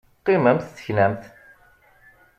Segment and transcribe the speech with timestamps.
[0.19, 1.23] Qqimemt teknamt!